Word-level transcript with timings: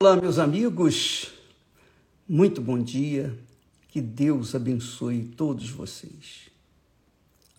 Olá, 0.00 0.14
meus 0.14 0.38
amigos, 0.38 1.32
muito 2.28 2.62
bom 2.62 2.80
dia, 2.80 3.36
que 3.88 4.00
Deus 4.00 4.54
abençoe 4.54 5.24
todos 5.24 5.70
vocês, 5.70 6.50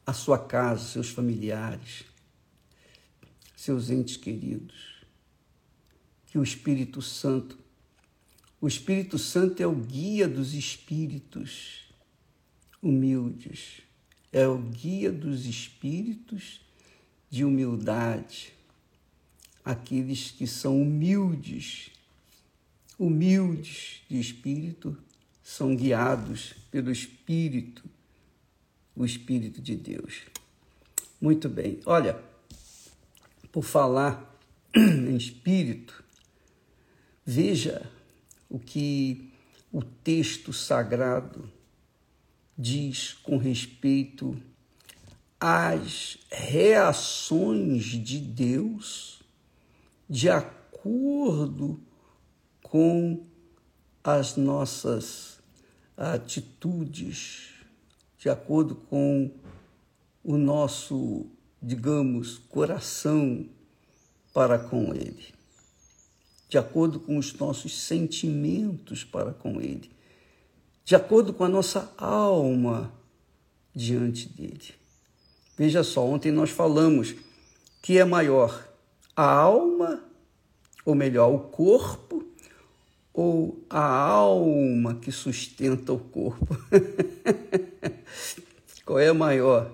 a 0.06 0.14
sua 0.14 0.40
casa, 0.40 0.86
seus 0.86 1.10
familiares, 1.10 2.06
seus 3.58 3.90
entes 3.90 4.16
queridos, 4.16 5.04
que 6.28 6.38
o 6.38 6.44
Espírito 6.44 7.02
Santo, 7.02 7.60
o 8.62 8.70
Espírito 8.70 9.20
Santo 9.20 9.62
é 9.62 9.68
o 9.68 9.76
guia 9.76 10.26
dos 10.26 10.54
espíritos 10.54 11.92
humildes, 12.82 13.82
é 14.32 14.48
o 14.48 14.58
guia 14.60 15.12
dos 15.12 15.46
espíritos 15.46 16.62
de 17.30 17.44
humildade, 17.44 18.54
aqueles 19.66 20.32
que 20.32 20.48
são 20.48 20.82
humildes 20.82 21.99
humildes 23.00 24.02
de 24.10 24.20
espírito 24.20 24.96
são 25.42 25.74
guiados 25.74 26.54
pelo 26.70 26.92
Espírito, 26.92 27.84
o 28.94 29.06
Espírito 29.06 29.62
de 29.62 29.76
Deus. 29.76 30.24
Muito 31.20 31.48
bem, 31.48 31.80
olha, 31.86 32.22
por 33.52 33.64
falar 33.64 34.38
em 34.76 35.16
espírito, 35.16 36.04
veja 37.26 37.90
o 38.50 38.60
que 38.60 39.32
o 39.72 39.82
texto 39.82 40.52
sagrado 40.52 41.50
diz 42.58 43.14
com 43.14 43.38
respeito 43.38 44.38
às 45.40 46.18
reações 46.30 47.86
de 47.86 48.20
Deus 48.20 49.22
de 50.10 50.30
acordo 50.30 51.82
com 52.70 53.26
as 54.04 54.38
nossas 54.38 55.40
atitudes, 55.98 57.50
de 58.18 58.30
acordo 58.30 58.76
com 58.76 59.32
o 60.24 60.38
nosso, 60.38 61.26
digamos, 61.62 62.38
coração 62.38 63.50
para 64.34 64.60
com 64.60 64.94
Ele, 64.94 65.34
de 66.48 66.58
acordo 66.58 67.00
com 67.00 67.18
os 67.18 67.34
nossos 67.34 67.78
sentimentos 67.82 69.04
para 69.04 69.34
com 69.34 69.60
Ele, 69.60 69.92
de 70.86 70.96
acordo 70.96 71.34
com 71.34 71.44
a 71.44 71.50
nossa 71.50 71.94
alma 71.98 72.94
diante 73.74 74.30
dele. 74.30 74.76
Veja 75.58 75.84
só, 75.84 76.06
ontem 76.06 76.32
nós 76.32 76.50
falamos 76.50 77.16
que 77.82 77.98
é 77.98 78.06
maior 78.06 78.68
a 79.16 79.30
alma, 79.30 80.04
ou 80.86 80.96
melhor, 80.96 81.34
o 81.34 81.40
corpo, 81.40 82.29
ou 83.14 83.66
a 83.70 83.84
alma 83.84 84.96
que 84.96 85.12
sustenta 85.12 85.94
o 85.94 86.00
corpo? 86.00 86.58
Qual 88.86 89.00
é 89.00 89.12
maior? 89.12 89.72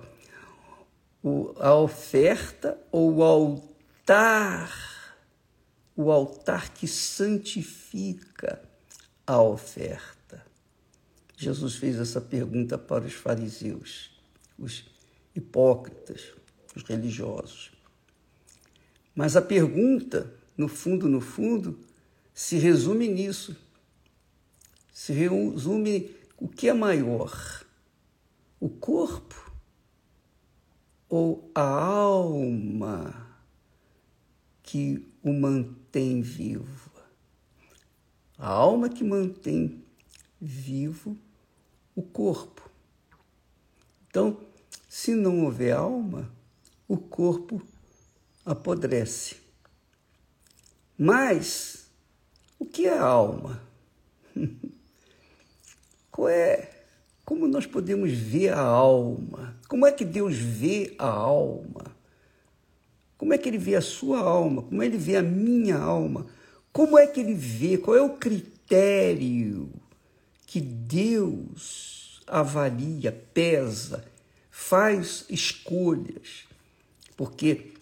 O, 1.22 1.54
a 1.58 1.74
oferta 1.74 2.78
ou 2.90 3.16
o 3.16 3.22
altar? 3.22 4.72
O 5.96 6.10
altar 6.10 6.70
que 6.70 6.86
santifica 6.86 8.62
a 9.26 9.40
oferta. 9.40 10.44
Jesus 11.36 11.76
fez 11.76 11.98
essa 11.98 12.20
pergunta 12.20 12.78
para 12.78 13.04
os 13.04 13.12
fariseus, 13.12 14.10
os 14.58 14.84
hipócritas, 15.34 16.32
os 16.74 16.82
religiosos. 16.82 17.72
Mas 19.14 19.36
a 19.36 19.42
pergunta, 19.42 20.32
no 20.56 20.68
fundo, 20.68 21.08
no 21.08 21.20
fundo, 21.20 21.78
se 22.36 22.58
resume 22.58 23.08
nisso. 23.08 23.56
Se 24.92 25.10
resume 25.14 26.14
o 26.36 26.46
que 26.46 26.68
é 26.68 26.74
maior, 26.74 27.64
o 28.60 28.68
corpo 28.68 29.50
ou 31.08 31.50
a 31.54 31.62
alma 31.62 33.38
que 34.62 35.10
o 35.22 35.32
mantém 35.32 36.20
vivo. 36.20 36.90
A 38.36 38.48
alma 38.48 38.90
que 38.90 39.02
mantém 39.02 39.82
vivo 40.38 41.16
o 41.94 42.02
corpo. 42.02 42.68
Então, 44.10 44.38
se 44.86 45.14
não 45.14 45.46
houver 45.46 45.72
alma, 45.72 46.30
o 46.86 46.98
corpo 46.98 47.62
apodrece. 48.44 49.36
Mas 50.98 51.85
o 52.66 52.68
que 52.68 52.86
é 52.86 52.98
alma? 52.98 53.62
Qual 56.10 56.28
é? 56.28 56.68
Como 57.24 57.46
nós 57.46 57.64
podemos 57.64 58.12
ver 58.12 58.52
a 58.52 58.60
alma? 58.60 59.56
Como 59.68 59.86
é 59.86 59.92
que 59.92 60.04
Deus 60.04 60.36
vê 60.36 60.94
a 60.98 61.06
alma? 61.06 61.96
Como 63.16 63.32
é 63.32 63.38
que 63.38 63.48
ele 63.48 63.58
vê 63.58 63.76
a 63.76 63.80
sua 63.80 64.20
alma? 64.20 64.62
Como 64.62 64.82
ele 64.82 64.98
vê 64.98 65.16
a 65.16 65.22
minha 65.22 65.76
alma? 65.76 66.26
Como 66.72 66.98
é 66.98 67.06
que 67.06 67.20
ele 67.20 67.34
vê? 67.34 67.78
Qual 67.78 67.96
é 67.96 68.02
o 68.02 68.16
critério 68.16 69.70
que 70.46 70.60
Deus 70.60 72.20
avalia, 72.26 73.12
pesa, 73.32 74.04
faz 74.50 75.24
escolhas? 75.30 76.44
Porque 77.16 77.72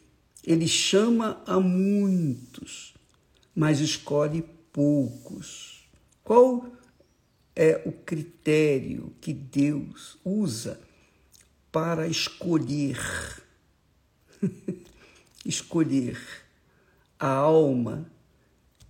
ele 0.47 0.69
chama 0.69 1.43
a 1.47 1.59
muitos, 1.59 2.95
mas 3.55 3.81
escolhe 3.81 4.45
poucos. 4.75 5.89
Qual 6.25 6.67
é 7.55 7.81
o 7.87 7.93
critério 7.93 9.15
que 9.21 9.33
Deus 9.33 10.19
usa 10.25 10.81
para 11.71 12.09
escolher 12.09 12.99
escolher 15.47 16.19
a 17.19 17.29
alma 17.29 18.11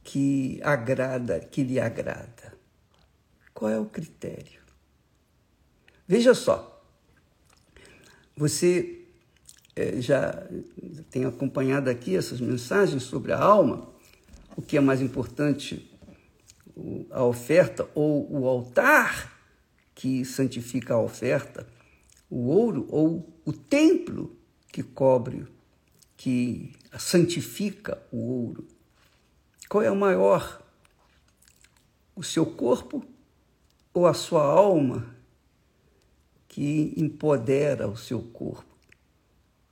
que 0.02 0.58
agrada, 0.62 1.38
que 1.38 1.62
lhe 1.62 1.78
agrada? 1.78 2.54
Qual 3.52 3.70
é 3.70 3.78
o 3.78 3.84
critério? 3.84 4.62
Veja 6.08 6.34
só, 6.34 6.82
você 8.34 9.04
é, 9.76 10.00
já 10.00 10.46
tem 11.10 11.26
acompanhado 11.26 11.90
aqui 11.90 12.16
essas 12.16 12.40
mensagens 12.40 13.02
sobre 13.02 13.32
a 13.32 13.38
alma 13.38 13.93
o 14.56 14.62
que 14.62 14.76
é 14.76 14.80
mais 14.80 15.00
importante, 15.00 15.90
a 17.10 17.24
oferta 17.24 17.88
ou 17.94 18.30
o 18.30 18.46
altar 18.46 19.32
que 19.94 20.24
santifica 20.24 20.94
a 20.94 21.00
oferta, 21.00 21.66
o 22.28 22.48
ouro 22.48 22.86
ou 22.88 23.32
o 23.44 23.52
templo 23.52 24.36
que 24.72 24.82
cobre, 24.82 25.46
que 26.16 26.72
santifica 26.98 28.00
o 28.10 28.18
ouro. 28.18 28.66
Qual 29.68 29.82
é 29.82 29.90
o 29.90 29.96
maior? 29.96 30.62
O 32.14 32.22
seu 32.22 32.46
corpo 32.46 33.04
ou 33.92 34.06
a 34.06 34.14
sua 34.14 34.42
alma 34.42 35.14
que 36.48 36.94
empodera 36.96 37.88
o 37.88 37.96
seu 37.96 38.20
corpo? 38.22 38.74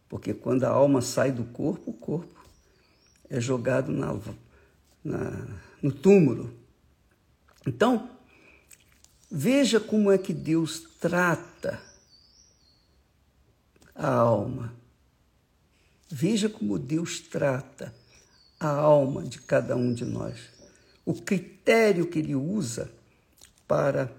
Porque 0.08 0.34
quando 0.34 0.64
a 0.64 0.68
alma 0.68 1.00
sai 1.00 1.32
do 1.32 1.44
corpo, 1.44 1.90
o 1.90 1.94
corpo 1.94 2.44
é 3.30 3.40
jogado 3.40 3.90
na 3.90 4.08
na, 5.04 5.60
no 5.82 5.92
túmulo. 5.92 6.52
Então, 7.66 8.10
veja 9.30 9.80
como 9.80 10.10
é 10.10 10.18
que 10.18 10.32
Deus 10.32 10.80
trata 11.00 11.80
a 13.94 14.08
alma. 14.08 14.74
Veja 16.10 16.48
como 16.48 16.78
Deus 16.78 17.20
trata 17.20 17.94
a 18.60 18.68
alma 18.68 19.22
de 19.22 19.40
cada 19.40 19.76
um 19.76 19.92
de 19.92 20.04
nós. 20.04 20.38
O 21.04 21.14
critério 21.14 22.06
que 22.06 22.18
ele 22.18 22.34
usa 22.34 22.92
para 23.66 24.12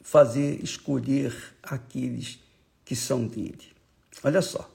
fazer 0.00 0.62
escolher 0.62 1.34
aqueles 1.62 2.38
que 2.84 2.96
são 2.96 3.26
dele. 3.26 3.72
Olha 4.22 4.42
só. 4.42 4.68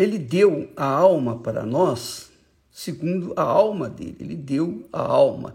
Ele 0.00 0.18
deu 0.18 0.72
a 0.74 0.86
alma 0.86 1.40
para 1.40 1.66
nós 1.66 2.30
segundo 2.72 3.34
a 3.36 3.42
alma 3.42 3.86
dele. 3.86 4.16
Ele 4.18 4.34
deu 4.34 4.88
a 4.90 5.02
alma 5.02 5.54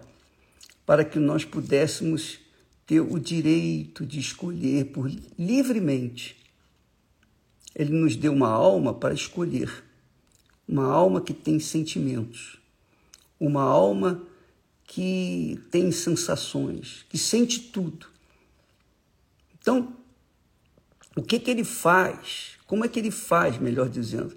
para 0.86 1.04
que 1.04 1.18
nós 1.18 1.44
pudéssemos 1.44 2.38
ter 2.86 3.00
o 3.00 3.20
direito 3.20 4.06
de 4.06 4.20
escolher 4.20 4.86
por 4.92 5.12
livremente. 5.36 6.38
Ele 7.74 7.92
nos 7.92 8.16
deu 8.16 8.34
uma 8.34 8.50
alma 8.50 8.94
para 8.94 9.16
escolher, 9.16 9.84
uma 10.68 10.86
alma 10.86 11.22
que 11.22 11.34
tem 11.34 11.60
sentimentos, 11.60 12.60
uma 13.40 13.64
alma 13.64 14.28
que 14.84 15.60
tem 15.72 15.92
sensações, 15.92 17.04
que 17.10 17.18
sente 17.18 17.60
tudo. 17.60 18.06
Então, 19.60 19.98
o 21.16 21.24
que, 21.24 21.40
que 21.40 21.50
ele 21.50 21.64
faz? 21.64 22.55
Como 22.66 22.84
é 22.84 22.88
que 22.88 23.00
ele 23.00 23.12
faz, 23.12 23.58
melhor 23.58 23.90
dizendo? 23.90 24.36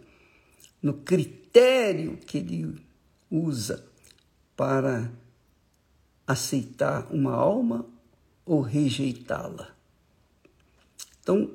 No 0.83 0.95
critério 0.95 2.17
que 2.19 2.39
ele 2.39 2.75
usa 3.31 3.85
para 4.57 5.11
aceitar 6.27 7.07
uma 7.13 7.33
alma 7.33 7.87
ou 8.45 8.61
rejeitá-la. 8.61 9.75
Então, 11.21 11.51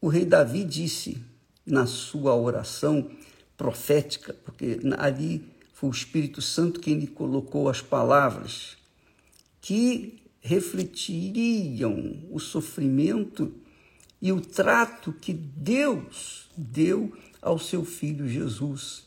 o 0.00 0.08
rei 0.08 0.24
Davi 0.24 0.64
disse 0.64 1.22
na 1.66 1.86
sua 1.86 2.34
oração 2.34 3.10
profética, 3.56 4.32
porque 4.44 4.78
ali 4.96 5.44
foi 5.74 5.90
o 5.90 5.92
Espírito 5.92 6.40
Santo 6.40 6.80
quem 6.80 6.98
lhe 6.98 7.06
colocou 7.06 7.68
as 7.68 7.80
palavras 7.80 8.76
que 9.60 10.22
refletiriam 10.40 12.24
o 12.30 12.38
sofrimento 12.38 13.52
e 14.20 14.32
o 14.32 14.40
trato 14.40 15.12
que 15.12 15.32
Deus 15.32 16.48
deu 16.56 17.16
ao 17.40 17.58
seu 17.58 17.84
filho 17.84 18.28
Jesus 18.28 19.06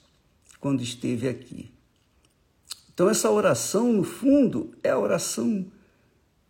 quando 0.59 0.81
esteve 0.81 1.27
aqui. 1.27 1.71
Então, 2.93 3.09
essa 3.09 3.29
oração, 3.29 3.91
no 3.91 4.03
fundo, 4.03 4.75
é 4.83 4.89
a 4.89 4.99
oração 4.99 5.65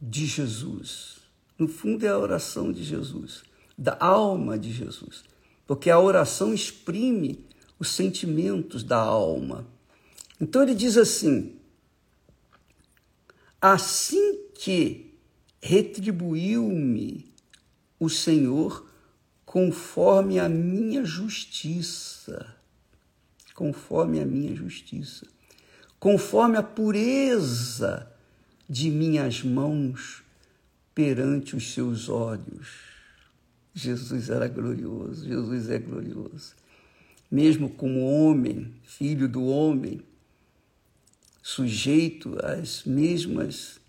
de 0.02 0.25
Jesus. 0.25 1.18
No 1.58 1.68
fundo, 1.68 2.06
é 2.06 2.10
a 2.10 2.18
oração 2.18 2.72
de 2.72 2.84
Jesus, 2.84 3.44
da 3.78 3.98
alma 4.00 4.58
de 4.58 4.72
Jesus. 4.72 5.24
Porque 5.66 5.90
a 5.90 6.00
oração 6.00 6.54
exprime 6.54 7.46
os 7.80 7.90
sentimentos 7.90 8.84
da 8.84 8.98
alma. 8.98 9.66
Então, 10.40 10.62
ele 10.62 10.75
diz 10.75 10.98
assim: 10.98 11.56
Assim 13.62 14.40
que 14.56 15.16
retribuiu-me 15.62 17.31
o 18.01 18.09
Senhor 18.09 18.89
conforme 19.45 20.39
a 20.39 20.50
minha 20.50 21.06
justiça, 21.06 22.56
conforme 23.53 24.19
a 24.19 24.25
minha 24.25 24.56
justiça, 24.56 25.27
conforme 26.00 26.57
a 26.57 26.63
pureza 26.63 28.12
de 28.68 28.89
minhas 28.89 29.44
mãos 29.44 30.24
perante 30.95 31.56
os 31.56 31.74
seus 31.74 32.09
olhos. 32.09 32.69
Jesus 33.71 34.31
era 34.31 34.48
glorioso, 34.48 35.24
Jesus 35.27 35.69
é 35.69 35.77
glorioso. 35.77 36.56
Mesmo 37.30 37.69
como 37.69 38.03
homem, 38.03 38.74
filho 38.83 39.30
do 39.30 39.45
homem, 39.45 40.01
sujeito 41.39 42.36
às 42.44 42.83
mesmas 42.83 43.80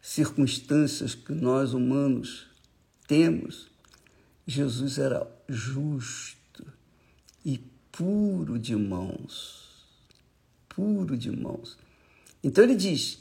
circunstâncias 0.00 1.14
que 1.14 1.32
nós 1.32 1.74
humanos 1.74 2.47
temos, 3.08 3.68
Jesus 4.46 4.98
era 4.98 5.26
justo 5.48 6.64
e 7.44 7.58
puro 7.90 8.58
de 8.58 8.76
mãos. 8.76 9.66
Puro 10.68 11.16
de 11.16 11.30
mãos. 11.30 11.76
Então 12.44 12.62
ele 12.62 12.76
diz: 12.76 13.18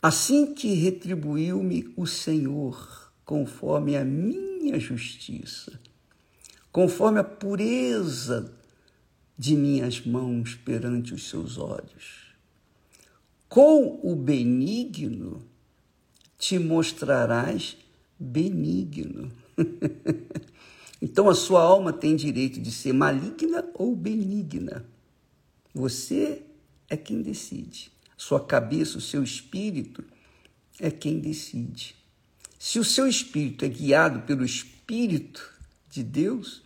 Assim 0.00 0.54
que 0.54 0.74
retribuiu-me 0.74 1.92
o 1.96 2.06
Senhor, 2.06 3.12
conforme 3.24 3.96
a 3.96 4.04
minha 4.04 4.78
justiça, 4.78 5.78
conforme 6.70 7.18
a 7.18 7.24
pureza 7.24 8.54
de 9.36 9.56
minhas 9.56 10.06
mãos 10.06 10.54
perante 10.54 11.12
os 11.12 11.28
seus 11.28 11.58
olhos. 11.58 12.26
Com 13.48 14.00
o 14.02 14.14
benigno 14.14 15.44
te 16.38 16.58
mostrarás 16.58 17.76
benigno. 18.18 19.30
então 21.00 21.28
a 21.28 21.34
sua 21.34 21.62
alma 21.62 21.92
tem 21.92 22.16
direito 22.16 22.60
de 22.60 22.70
ser 22.70 22.92
maligna 22.92 23.64
ou 23.74 23.94
benigna. 23.94 24.84
Você 25.74 26.42
é 26.88 26.96
quem 26.96 27.22
decide. 27.22 27.90
Sua 28.16 28.40
cabeça, 28.40 28.98
o 28.98 29.00
seu 29.00 29.22
espírito 29.22 30.02
é 30.80 30.90
quem 30.90 31.18
decide. 31.18 31.94
Se 32.58 32.78
o 32.78 32.84
seu 32.84 33.06
espírito 33.06 33.64
é 33.64 33.68
guiado 33.68 34.22
pelo 34.22 34.44
Espírito 34.44 35.52
de 35.90 36.02
Deus, 36.02 36.62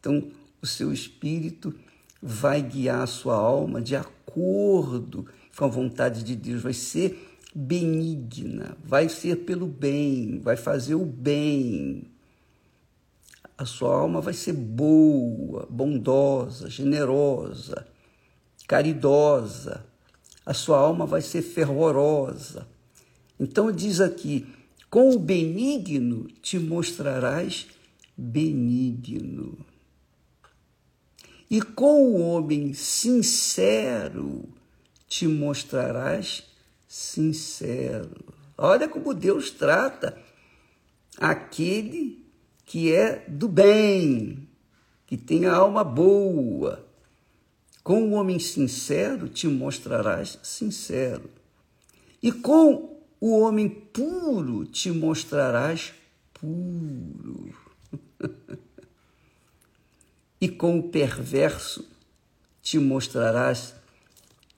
então 0.00 0.30
o 0.62 0.66
seu 0.66 0.92
espírito 0.92 1.74
vai 2.22 2.62
guiar 2.62 3.02
a 3.02 3.06
sua 3.06 3.36
alma 3.36 3.80
de 3.80 3.94
acordo 3.94 5.26
com 5.56 5.64
a 5.64 5.68
vontade 5.68 6.22
de 6.22 6.34
Deus, 6.34 6.62
vai 6.62 6.72
ser 6.72 7.35
benigna, 7.58 8.76
vai 8.84 9.08
ser 9.08 9.36
pelo 9.36 9.66
bem, 9.66 10.38
vai 10.40 10.58
fazer 10.58 10.94
o 10.94 11.06
bem. 11.06 12.04
A 13.56 13.64
sua 13.64 13.96
alma 13.96 14.20
vai 14.20 14.34
ser 14.34 14.52
boa, 14.52 15.66
bondosa, 15.70 16.68
generosa, 16.68 17.86
caridosa. 18.68 19.86
A 20.44 20.52
sua 20.52 20.78
alma 20.78 21.06
vai 21.06 21.22
ser 21.22 21.40
fervorosa. 21.40 22.68
Então 23.40 23.72
diz 23.72 24.02
aqui: 24.02 24.46
com 24.90 25.08
o 25.14 25.18
benigno 25.18 26.28
te 26.42 26.58
mostrarás 26.58 27.66
benigno. 28.14 29.56
E 31.50 31.62
com 31.62 32.04
o 32.04 32.20
homem 32.20 32.74
sincero 32.74 34.46
te 35.08 35.26
mostrarás 35.26 36.44
sincero. 36.96 38.24
Olha 38.56 38.88
como 38.88 39.12
Deus 39.12 39.50
trata 39.50 40.16
aquele 41.18 42.24
que 42.64 42.90
é 42.90 43.22
do 43.28 43.48
bem, 43.48 44.48
que 45.06 45.18
tem 45.18 45.44
a 45.44 45.54
alma 45.54 45.84
boa. 45.84 46.88
Com 47.84 48.02
o 48.02 48.12
homem 48.12 48.38
sincero 48.38 49.28
te 49.28 49.46
mostrarás 49.46 50.38
sincero. 50.42 51.30
E 52.22 52.32
com 52.32 52.98
o 53.20 53.40
homem 53.40 53.68
puro 53.68 54.64
te 54.64 54.90
mostrarás 54.90 55.92
puro. 56.32 57.54
e 60.40 60.48
com 60.48 60.78
o 60.78 60.88
perverso 60.88 61.86
te 62.62 62.78
mostrarás 62.78 63.74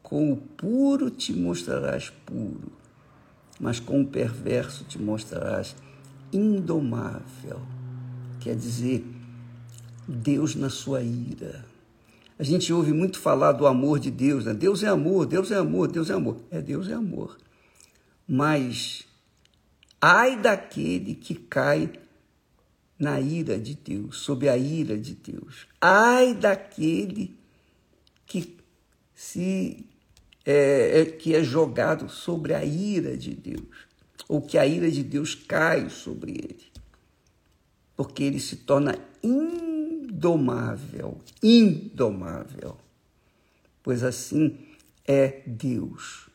Com 0.04 0.32
o 0.32 0.38
puro 0.38 1.10
te 1.10 1.34
mostrarás 1.34 2.12
puro, 2.26 2.72
mas 3.60 3.80
com 3.80 4.02
o 4.02 4.08
perverso 4.08 4.84
te 4.84 5.02
mostrarás 5.02 5.76
indomável. 6.32 7.62
Quer 8.40 8.56
dizer, 8.56 9.04
Deus 10.08 10.56
na 10.56 10.70
sua 10.70 11.01
ira. 11.01 11.65
A 12.38 12.44
gente 12.44 12.72
ouve 12.72 12.92
muito 12.92 13.18
falar 13.18 13.54
do 13.54 13.65
amor 13.65 13.98
de 14.00 14.12
Deus, 14.12 14.46
né? 14.46 14.54
Deus 14.54 14.84
é 14.84 14.88
amor, 14.88 15.25
Deus 15.25 15.50
é 15.51 15.56
amor, 15.56 15.88
Deus 15.88 16.10
é 16.10 16.13
amor. 16.13 16.38
É, 16.51 16.62
Deus 16.62 16.88
é 16.89 16.94
amor. 16.94 17.38
Mas 18.27 19.08
ai 20.01 20.39
daquele 20.39 21.15
que 21.15 21.34
cai 21.34 21.92
na 22.98 23.20
ira 23.20 23.60
de 23.60 23.75
Deus, 23.75 24.18
sob 24.18 24.48
a 24.48 24.58
ira 24.58 24.98
de 24.98 25.16
Deus. 25.16 25.68
Ai 25.80 26.34
daquele 26.34 27.38
que 28.25 28.58
se 29.14 29.86
é, 30.46 31.02
é, 31.02 31.06
que 31.06 31.36
é 31.36 31.44
jogado 31.44 32.10
sobre 32.10 32.54
a 32.54 32.64
ira 32.64 33.18
de 33.18 33.34
Deus, 33.34 33.88
ou 34.28 34.42
que 34.42 34.58
a 34.58 34.66
ira 34.66 34.90
de 34.90 35.04
Deus 35.04 35.36
cai 35.36 35.90
sobre 35.90 36.32
ele, 36.32 36.66
porque 37.96 38.24
ele 38.24 38.40
se 38.40 38.58
torna 38.58 38.98
indomável, 39.24 41.20
indomável, 41.42 42.78
pois 43.84 44.04
assim 44.04 44.58
é 45.06 45.42
Deus. 45.46 46.30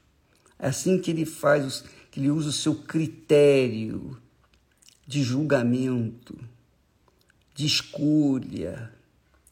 Assim 0.58 1.00
que 1.00 1.10
ele 1.10 1.24
faz, 1.24 1.84
que 2.10 2.20
ele 2.20 2.30
usa 2.30 2.50
o 2.50 2.52
seu 2.52 2.74
critério 2.74 4.20
de 5.10 5.24
julgamento, 5.24 6.38
de 7.52 7.66
escolha, 7.66 8.94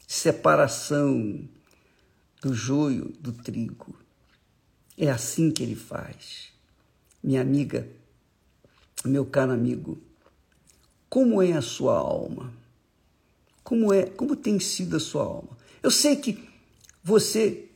de 0.07 0.12
separação 0.12 1.49
do 2.41 2.55
joio 2.55 3.12
do 3.19 3.33
trigo. 3.33 3.99
É 4.97 5.11
assim 5.11 5.50
que 5.50 5.65
ele 5.65 5.75
faz. 5.75 6.53
Minha 7.21 7.41
amiga, 7.41 7.88
meu 9.05 9.27
caro 9.27 9.50
amigo, 9.50 10.00
como 11.11 11.43
é 11.43 11.55
a 11.55 11.61
sua 11.61 11.99
alma? 11.99 12.55
Como 13.65 13.93
é, 13.93 14.07
como 14.07 14.37
tem 14.37 14.61
sido 14.61 14.97
a 14.97 15.00
sua 15.00 15.25
alma? 15.25 15.59
Eu 15.83 15.91
sei 15.91 16.15
que 16.15 16.49
você, 17.03 17.69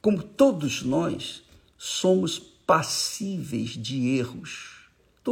como 0.00 0.22
todos 0.22 0.82
nós, 0.84 1.42
somos 1.76 2.38
passíveis 2.38 3.72
de 3.72 4.08
erros 4.16 4.79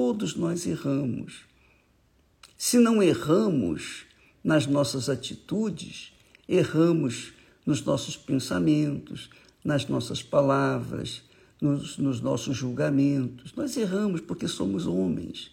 Todos 0.00 0.36
nós 0.36 0.64
erramos. 0.64 1.40
Se 2.56 2.78
não 2.78 3.02
erramos 3.02 4.04
nas 4.44 4.64
nossas 4.64 5.08
atitudes, 5.08 6.12
erramos 6.48 7.32
nos 7.66 7.82
nossos 7.82 8.16
pensamentos, 8.16 9.28
nas 9.64 9.88
nossas 9.88 10.22
palavras, 10.22 11.24
nos, 11.60 11.98
nos 11.98 12.20
nossos 12.20 12.56
julgamentos. 12.56 13.52
Nós 13.56 13.76
erramos 13.76 14.20
porque 14.20 14.46
somos 14.46 14.86
homens. 14.86 15.50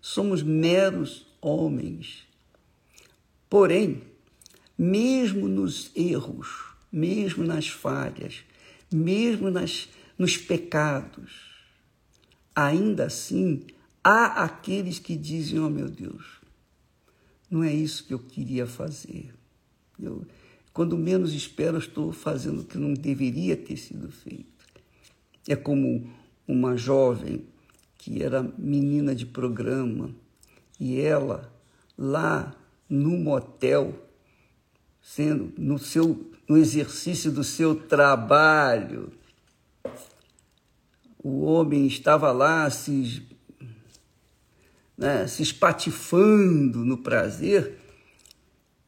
somos 0.00 0.42
meros 0.42 1.28
homens. 1.40 2.24
Porém, 3.48 4.02
mesmo 4.76 5.46
nos 5.46 5.92
erros, 5.94 6.48
mesmo 6.90 7.44
nas 7.44 7.68
falhas, 7.68 8.42
mesmo 8.92 9.52
nas, 9.52 9.88
nos 10.18 10.36
pecados, 10.36 11.30
ainda 12.56 13.04
assim 13.04 13.62
há 14.04 14.44
aqueles 14.44 14.98
que 14.98 15.16
dizem: 15.16 15.58
Oh 15.58 15.70
meu 15.70 15.88
Deus, 15.88 16.40
não 17.50 17.64
é 17.64 17.72
isso 17.72 18.04
que 18.04 18.12
eu 18.12 18.18
queria 18.18 18.66
fazer. 18.66 19.34
Eu, 19.98 20.26
quando 20.72 20.96
menos 20.98 21.32
espero, 21.32 21.78
estou 21.78 22.12
fazendo 22.12 22.60
o 22.60 22.64
que 22.64 22.76
não 22.76 22.92
deveria 22.92 23.56
ter 23.56 23.76
sido 23.76 24.12
feito. 24.12 24.52
É 25.48 25.56
como 25.56 26.08
uma 26.46 26.76
jovem 26.76 27.44
que 27.96 28.22
era 28.22 28.42
menina 28.58 29.14
de 29.14 29.24
programa 29.24 30.14
e 30.78 31.00
ela 31.00 31.50
lá 31.96 32.54
no 32.88 33.16
motel, 33.16 33.94
sendo 35.00 35.52
no 35.56 35.78
seu 35.78 36.30
no 36.48 36.58
exercício 36.58 37.32
do 37.32 37.42
seu 37.42 37.74
trabalho, 37.74 39.10
o 41.18 41.42
homem 41.44 41.86
estava 41.86 42.30
lá 42.32 42.68
se, 42.68 43.26
né, 44.96 45.26
se 45.26 45.42
espatifando 45.42 46.84
no 46.84 46.98
prazer 46.98 47.78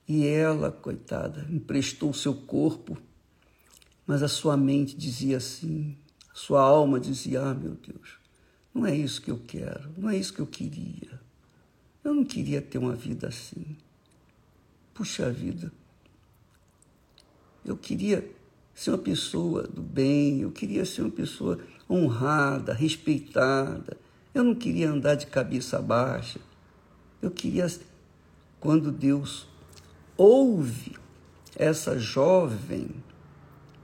e 0.08 0.24
ela, 0.24 0.70
coitada, 0.70 1.46
emprestou 1.50 2.10
o 2.10 2.14
seu 2.14 2.34
corpo, 2.34 2.96
mas 4.06 4.22
a 4.22 4.28
sua 4.28 4.56
mente 4.56 4.96
dizia 4.96 5.38
assim, 5.38 5.96
a 6.32 6.34
sua 6.34 6.62
alma 6.62 7.00
dizia: 7.00 7.42
Ah, 7.42 7.54
meu 7.54 7.74
Deus, 7.74 8.18
não 8.72 8.86
é 8.86 8.94
isso 8.94 9.20
que 9.20 9.30
eu 9.30 9.38
quero, 9.38 9.90
não 9.98 10.08
é 10.08 10.16
isso 10.16 10.32
que 10.32 10.40
eu 10.40 10.46
queria. 10.46 11.20
Eu 12.04 12.14
não 12.14 12.24
queria 12.24 12.62
ter 12.62 12.78
uma 12.78 12.94
vida 12.94 13.26
assim. 13.26 13.76
Puxa 14.94 15.30
vida, 15.30 15.72
eu 17.64 17.76
queria 17.76 18.24
ser 18.72 18.90
uma 18.90 18.98
pessoa 18.98 19.64
do 19.64 19.82
bem, 19.82 20.42
eu 20.42 20.52
queria 20.52 20.84
ser 20.84 21.02
uma 21.02 21.10
pessoa 21.10 21.58
honrada, 21.90 22.72
respeitada. 22.72 23.96
Eu 24.36 24.44
não 24.44 24.54
queria 24.54 24.90
andar 24.90 25.14
de 25.14 25.26
cabeça 25.28 25.80
baixa. 25.80 26.38
Eu 27.22 27.30
queria, 27.30 27.66
quando 28.60 28.92
Deus 28.92 29.48
ouve 30.14 30.94
essa 31.56 31.98
jovem 31.98 32.90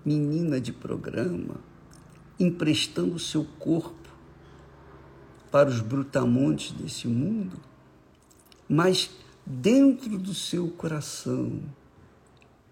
menina 0.05 0.61
de 0.61 0.71
programa 0.71 1.55
emprestando 2.39 3.15
o 3.15 3.19
seu 3.19 3.47
corpo 3.59 4.11
para 5.51 5.71
os 5.71 5.81
brutamontes 5.81 6.73
desse 6.73 7.09
mundo, 7.09 7.59
mas 8.69 9.11
dentro 9.47 10.19
do 10.19 10.35
seu 10.35 10.69
coração 10.69 11.63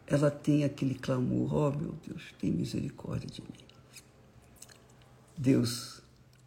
ela 0.06 0.30
tem 0.30 0.64
aquele 0.64 0.96
clamor: 0.96 1.54
Oh 1.54 1.70
meu 1.70 1.94
Deus, 2.06 2.34
tem 2.38 2.50
misericórdia 2.50 3.30
de 3.30 3.40
mim. 3.40 3.49
Deus 5.34 6.00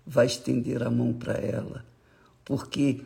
vai 0.05 0.25
estender 0.25 0.83
a 0.83 0.89
mão 0.89 1.13
para 1.13 1.33
ela, 1.33 1.85
porque 2.43 3.01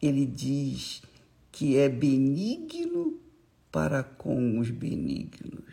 ele 0.00 0.26
diz 0.26 1.02
que 1.50 1.76
é 1.76 1.88
benigno 1.88 3.20
para 3.70 4.02
com 4.02 4.58
os 4.58 4.70
benignos, 4.70 5.64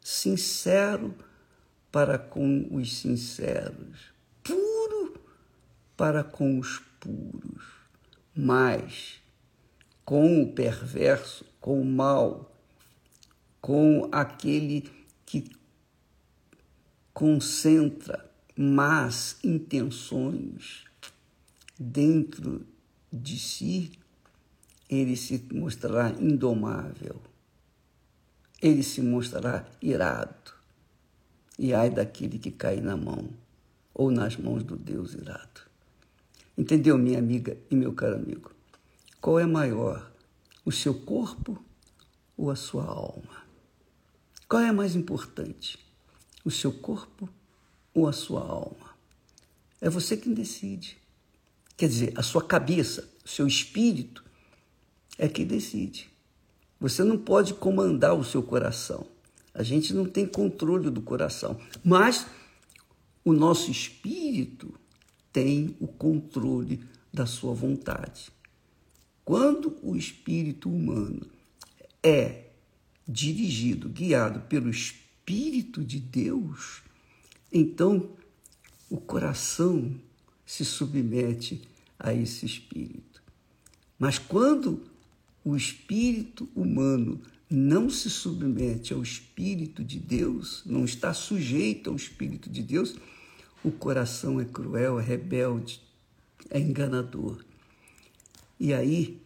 sincero 0.00 1.14
para 1.92 2.18
com 2.18 2.66
os 2.70 2.98
sinceros, 2.98 4.12
puro 4.42 5.20
para 5.96 6.24
com 6.24 6.58
os 6.58 6.80
puros, 7.00 7.64
mas 8.34 9.22
com 10.04 10.42
o 10.42 10.52
perverso, 10.52 11.44
com 11.60 11.80
o 11.80 11.84
mal, 11.84 12.56
com 13.60 14.08
aquele 14.12 14.90
que 15.24 15.50
concentra 17.12 18.25
más 18.56 19.36
intenções 19.44 20.84
dentro 21.78 22.66
de 23.12 23.38
si, 23.38 23.92
ele 24.88 25.16
se 25.16 25.46
mostrará 25.52 26.10
indomável, 26.18 27.20
ele 28.62 28.82
se 28.82 29.02
mostrará 29.02 29.66
irado. 29.82 30.54
E 31.58 31.72
ai 31.72 31.90
daquele 31.90 32.38
que 32.38 32.50
cai 32.50 32.80
na 32.80 32.96
mão 32.96 33.28
ou 33.94 34.10
nas 34.10 34.36
mãos 34.36 34.62
do 34.62 34.76
Deus 34.76 35.14
irado. 35.14 35.62
Entendeu, 36.56 36.96
minha 36.98 37.18
amiga 37.18 37.56
e 37.70 37.74
meu 37.74 37.92
caro 37.92 38.16
amigo? 38.16 38.50
Qual 39.20 39.38
é 39.38 39.46
maior, 39.46 40.10
o 40.64 40.72
seu 40.72 40.94
corpo 40.94 41.62
ou 42.36 42.50
a 42.50 42.56
sua 42.56 42.84
alma? 42.84 43.44
Qual 44.48 44.62
é 44.62 44.70
mais 44.70 44.94
importante, 44.94 45.78
o 46.44 46.50
seu 46.50 46.72
corpo 46.72 47.28
ou 47.28 47.45
a 48.04 48.12
sua 48.12 48.40
alma? 48.40 48.96
É 49.80 49.88
você 49.88 50.16
quem 50.16 50.34
decide. 50.34 50.98
Quer 51.76 51.88
dizer, 51.88 52.12
a 52.16 52.22
sua 52.22 52.42
cabeça, 52.42 53.08
o 53.24 53.28
seu 53.28 53.46
espírito 53.46 54.24
é 55.16 55.28
quem 55.28 55.46
decide. 55.46 56.10
Você 56.80 57.04
não 57.04 57.16
pode 57.16 57.54
comandar 57.54 58.14
o 58.14 58.24
seu 58.24 58.42
coração. 58.42 59.06
A 59.54 59.62
gente 59.62 59.94
não 59.94 60.04
tem 60.04 60.26
controle 60.26 60.90
do 60.90 61.00
coração. 61.00 61.60
Mas 61.84 62.26
o 63.24 63.32
nosso 63.32 63.70
espírito 63.70 64.74
tem 65.32 65.76
o 65.80 65.86
controle 65.86 66.82
da 67.12 67.26
sua 67.26 67.54
vontade. 67.54 68.30
Quando 69.24 69.76
o 69.82 69.96
espírito 69.96 70.68
humano 70.68 71.26
é 72.02 72.46
dirigido, 73.06 73.88
guiado 73.88 74.40
pelo 74.40 74.70
Espírito 74.70 75.84
de 75.84 75.98
Deus, 75.98 76.82
então, 77.52 78.10
o 78.90 78.98
coração 78.98 79.94
se 80.44 80.64
submete 80.64 81.62
a 81.98 82.12
esse 82.12 82.44
espírito. 82.44 83.22
Mas 83.98 84.18
quando 84.18 84.82
o 85.44 85.56
espírito 85.56 86.48
humano 86.54 87.20
não 87.48 87.88
se 87.88 88.10
submete 88.10 88.92
ao 88.92 89.02
espírito 89.02 89.82
de 89.84 89.98
Deus, 89.98 90.62
não 90.66 90.84
está 90.84 91.14
sujeito 91.14 91.90
ao 91.90 91.96
espírito 91.96 92.50
de 92.50 92.62
Deus, 92.62 92.96
o 93.64 93.70
coração 93.70 94.40
é 94.40 94.44
cruel, 94.44 94.98
é 94.98 95.02
rebelde, 95.02 95.80
é 96.50 96.58
enganador. 96.58 97.44
E 98.58 98.74
aí, 98.74 99.20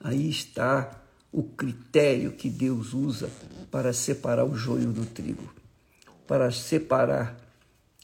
aí 0.00 0.28
está 0.28 1.00
o 1.30 1.42
critério 1.42 2.32
que 2.32 2.50
Deus 2.50 2.92
usa 2.92 3.30
para 3.70 3.92
separar 3.92 4.44
o 4.44 4.54
joio 4.54 4.92
do 4.92 5.06
trigo 5.06 5.61
para 6.26 6.50
separar 6.50 7.36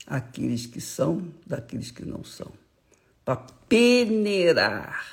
aqueles 0.07 0.67
que 0.67 0.81
são 0.81 1.33
daqueles 1.47 1.91
que 1.91 2.05
não 2.05 2.25
são, 2.25 2.51
para 3.25 3.37
peneirar, 3.69 5.05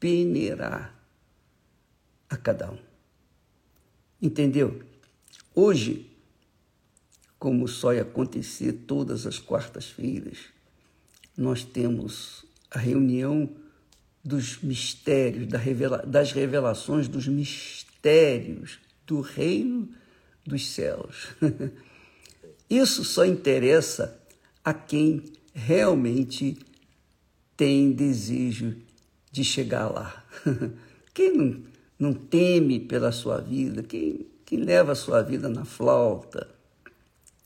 peneirar 0.00 0.94
a 2.28 2.36
cada 2.36 2.70
um. 2.70 2.78
Entendeu? 4.20 4.82
Hoje, 5.54 6.10
como 7.38 7.68
só 7.68 7.92
ia 7.92 8.02
acontecer 8.02 8.72
todas 8.86 9.26
as 9.26 9.38
quartas-feiras, 9.38 10.38
nós 11.36 11.62
temos 11.62 12.44
a 12.70 12.78
reunião 12.78 13.50
dos 14.24 14.62
mistérios, 14.62 15.46
das 16.06 16.32
revelações 16.32 17.06
dos 17.06 17.28
mistérios 17.28 18.78
do 19.06 19.20
reino 19.20 19.90
dos 20.46 20.68
céus. 20.68 21.28
Isso 22.68 23.04
só 23.04 23.24
interessa 23.24 24.18
a 24.64 24.72
quem 24.72 25.22
realmente 25.52 26.56
tem 27.56 27.92
desejo 27.92 28.76
de 29.30 29.44
chegar 29.44 29.88
lá. 29.88 30.24
Quem 31.14 31.36
não, 31.36 31.62
não 31.96 32.12
teme 32.12 32.80
pela 32.80 33.12
sua 33.12 33.40
vida, 33.40 33.84
quem, 33.84 34.26
quem 34.44 34.58
leva 34.58 34.90
a 34.90 34.96
sua 34.96 35.22
vida 35.22 35.48
na 35.48 35.64
flauta, 35.64 36.48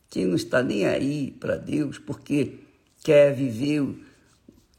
quem 0.09 0.25
não 0.25 0.37
está 0.37 0.62
nem 0.62 0.87
aí 0.87 1.33
para 1.33 1.57
Deus 1.57 1.99
porque 1.99 2.55
quer 3.05 3.35
viver, 3.35 3.95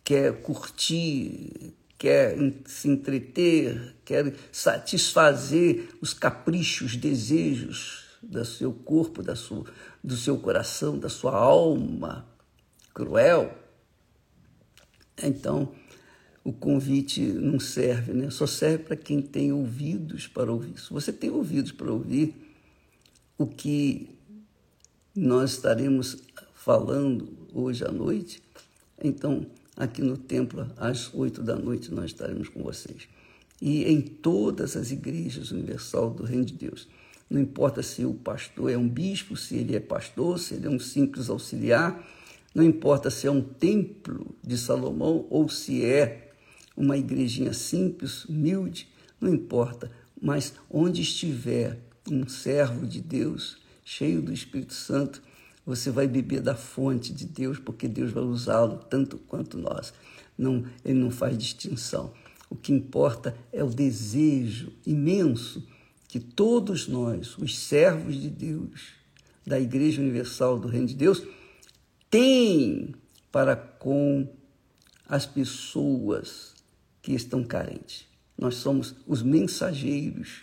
quer 0.03 0.41
curtir, 0.41 1.75
quer 1.99 2.35
se 2.65 2.89
entreter, 2.89 3.95
quer 4.03 4.33
satisfazer 4.51 5.89
os 6.01 6.15
caprichos, 6.15 6.95
desejos 6.95 7.98
do 8.21 8.43
seu 8.45 8.71
corpo, 8.73 9.23
da 9.23 9.35
sua, 9.35 9.65
do 10.03 10.15
seu 10.15 10.37
coração, 10.37 10.97
da 10.97 11.09
sua 11.09 11.35
alma 11.35 12.25
cruel, 12.93 13.57
então 15.23 15.71
o 16.43 16.53
convite 16.53 17.21
não 17.21 17.59
serve, 17.59 18.13
né? 18.13 18.29
Só 18.29 18.47
serve 18.47 18.83
para 18.85 18.95
quem 18.95 19.21
tem 19.21 19.51
ouvidos 19.51 20.27
para 20.27 20.51
ouvir. 20.51 20.79
Se 20.79 20.91
você 20.91 21.11
tem 21.11 21.29
ouvidos 21.29 21.71
para 21.71 21.91
ouvir 21.91 22.33
o 23.37 23.45
que 23.45 24.09
nós 25.15 25.51
estaremos 25.51 26.17
falando 26.53 27.47
hoje 27.53 27.83
à 27.85 27.91
noite, 27.91 28.41
então 29.01 29.45
aqui 29.75 30.01
no 30.01 30.17
templo 30.17 30.69
às 30.77 31.13
oito 31.13 31.41
da 31.41 31.55
noite 31.55 31.93
nós 31.93 32.05
estaremos 32.05 32.49
com 32.49 32.63
vocês. 32.63 33.07
E 33.61 33.83
em 33.85 34.01
todas 34.01 34.77
as 34.77 34.91
igrejas 34.91 35.51
universal 35.51 36.09
do 36.09 36.23
Reino 36.23 36.45
de 36.45 36.53
Deus. 36.53 36.87
Não 37.29 37.39
importa 37.39 37.83
se 37.83 38.03
o 38.05 38.13
pastor 38.13 38.71
é 38.71 38.77
um 38.77 38.89
bispo, 38.89 39.35
se 39.37 39.55
ele 39.55 39.75
é 39.75 39.79
pastor, 39.79 40.39
se 40.39 40.55
ele 40.55 40.67
é 40.67 40.69
um 40.69 40.79
simples 40.79 41.29
auxiliar, 41.29 42.03
não 42.55 42.63
importa 42.63 43.11
se 43.11 43.27
é 43.27 43.31
um 43.31 43.41
templo 43.41 44.35
de 44.43 44.57
Salomão 44.57 45.27
ou 45.29 45.47
se 45.47 45.85
é 45.85 46.31
uma 46.75 46.97
igrejinha 46.97 47.53
simples, 47.53 48.25
humilde, 48.25 48.87
não 49.21 49.31
importa, 49.31 49.91
mas 50.19 50.53
onde 50.69 51.01
estiver 51.01 51.77
um 52.09 52.27
servo 52.27 52.87
de 52.87 52.99
Deus, 52.99 53.57
cheio 53.85 54.21
do 54.21 54.33
Espírito 54.33 54.73
Santo, 54.73 55.21
você 55.65 55.91
vai 55.91 56.07
beber 56.07 56.41
da 56.41 56.55
fonte 56.55 57.13
de 57.13 57.25
Deus, 57.25 57.59
porque 57.59 57.87
Deus 57.87 58.11
vai 58.11 58.23
usá-lo 58.23 58.77
tanto 58.89 59.17
quanto 59.19 59.57
nós. 59.57 59.93
Não, 60.35 60.65
ele 60.83 60.99
não 60.99 61.11
faz 61.11 61.37
distinção. 61.37 62.11
O 62.49 62.55
que 62.55 62.73
importa 62.73 63.37
é 63.53 63.63
o 63.63 63.69
desejo 63.69 64.71
imenso 64.85 65.67
que 66.09 66.19
todos 66.19 66.87
nós, 66.87 67.37
os 67.37 67.57
servos 67.57 68.19
de 68.19 68.29
Deus, 68.31 68.87
da 69.45 69.59
Igreja 69.59 70.01
Universal 70.01 70.59
do 70.59 70.67
Reino 70.67 70.87
de 70.87 70.95
Deus, 70.95 71.23
têm 72.09 72.95
para 73.31 73.55
com 73.55 74.27
as 75.07 75.27
pessoas 75.27 76.55
que 76.99 77.13
estão 77.13 77.43
carentes. 77.43 78.07
Nós 78.35 78.55
somos 78.55 78.95
os 79.05 79.21
mensageiros 79.21 80.41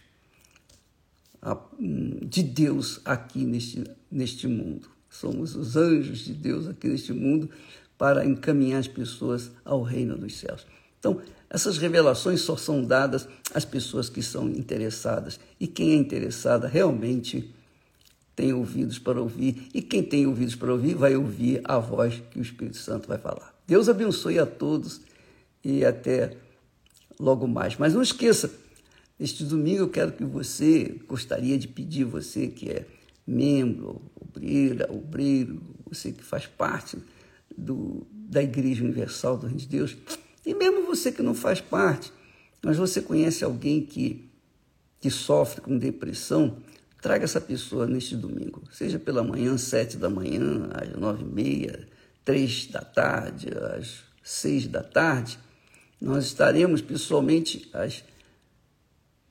de 2.23 2.43
Deus 2.45 3.01
aqui 3.05 3.45
neste, 3.45 3.85
neste 4.09 4.47
mundo. 4.47 4.89
Somos 5.11 5.57
os 5.57 5.77
anjos 5.77 6.21
de 6.21 6.33
Deus 6.33 6.69
aqui 6.69 6.89
neste 6.89 7.13
mundo 7.13 7.51
para 7.99 8.25
encaminhar 8.25 8.79
as 8.79 8.89
pessoas 8.89 9.51
ao 9.65 9.83
reino 9.83 10.17
dos 10.17 10.37
céus. 10.37 10.65
Então, 11.07 11.23
essas 11.49 11.79
revelações 11.79 12.41
só 12.41 12.57
são 12.57 12.83
dadas 12.83 13.29
às 13.55 13.65
pessoas 13.65 14.09
que 14.09 14.21
são 14.21 14.49
interessadas. 14.49 15.39
E 15.61 15.69
quem 15.69 15.93
é 15.93 15.95
interessada 15.95 16.67
realmente 16.67 17.55
tem 18.35 18.53
ouvidos 18.53 18.99
para 18.99 19.21
ouvir. 19.21 19.69
E 19.73 19.81
quem 19.81 20.03
tem 20.03 20.27
ouvidos 20.27 20.57
para 20.57 20.73
ouvir 20.73 20.95
vai 20.97 21.15
ouvir 21.15 21.61
a 21.63 21.79
voz 21.79 22.21
que 22.33 22.41
o 22.41 22.43
Espírito 22.43 22.79
Santo 22.79 23.07
vai 23.07 23.19
falar. 23.19 23.55
Deus 23.69 23.89
abençoe 23.89 24.41
a 24.41 24.47
todos 24.47 25.01
e 25.65 25.85
até 25.85 26.37
logo 27.21 27.47
mais. 27.47 27.77
Mas 27.77 27.95
não 27.95 28.03
esqueça, 28.03 28.53
este 29.19 29.45
domingo 29.45 29.85
eu 29.85 29.89
quero 29.89 30.11
que 30.11 30.25
você, 30.25 31.01
gostaria 31.07 31.57
de 31.57 31.69
pedir 31.69 32.03
você 32.03 32.49
que 32.49 32.69
é 32.69 32.85
membro, 33.25 34.03
obreira, 34.21 34.93
obreiro, 34.93 35.63
você 35.89 36.11
que 36.11 36.25
faz 36.25 36.47
parte 36.47 36.99
do, 37.57 38.07
da 38.11 38.43
Igreja 38.43 38.83
Universal 38.83 39.39
do 39.39 39.47
Reino 39.47 39.61
de 39.61 39.69
Deus, 39.69 39.97
e 40.47 40.55
mesmo 40.55 40.87
você 40.87 41.11
que 41.11 41.23
não 41.23 41.35
faz 41.35 41.61
parte, 41.61 42.13
mas 42.63 42.77
você 42.77 43.03
conhece 43.03 43.45
alguém 43.45 43.85
que, 43.85 44.31
que 45.01 45.11
sofre 45.11 45.61
com 45.61 45.77
depressão, 45.77 46.59
traga 47.03 47.25
essa 47.25 47.41
pessoa 47.41 47.87
neste 47.87 48.17
domingo, 48.17 48.63
seja 48.71 48.99
pela 48.99 49.25
manhã, 49.25 49.59
sete 49.59 49.97
da 49.97 50.09
manhã, 50.09 50.71
às 50.73 50.97
nove 50.99 51.25
e 51.25 51.27
meia, 51.27 51.89
três 52.25 52.67
da 52.69 52.81
tarde, 52.81 53.49
às 53.77 54.05
seis 54.23 54.69
da 54.69 54.83
tarde, 54.83 55.39
nós 56.01 56.27
estaremos 56.27 56.81
pessoalmente 56.81 57.69
às, 57.73 58.05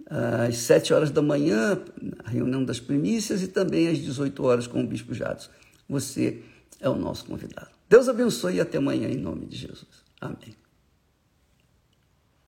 às 0.09 0.57
7 0.57 0.93
horas 0.93 1.11
da 1.11 1.21
manhã, 1.21 1.79
a 2.23 2.29
reunião 2.29 2.63
das 2.63 2.79
primícias, 2.79 3.41
e 3.43 3.47
também 3.47 3.87
às 3.87 3.99
18 3.99 4.43
horas 4.43 4.67
com 4.67 4.81
o 4.81 4.87
Bispo 4.87 5.13
Jados. 5.13 5.49
Você 5.87 6.41
é 6.79 6.89
o 6.89 6.95
nosso 6.95 7.25
convidado. 7.25 7.69
Deus 7.87 8.09
abençoe 8.09 8.55
e 8.55 8.61
até 8.61 8.79
amanhã, 8.79 9.07
em 9.07 9.17
nome 9.17 9.45
de 9.45 9.57
Jesus. 9.57 10.03
Amém. 10.19 10.64